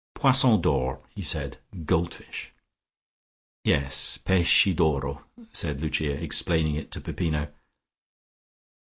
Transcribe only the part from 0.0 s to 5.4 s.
"Poissons d'or," he said. "Goldfish!" "Yes; Pesci d'oro,"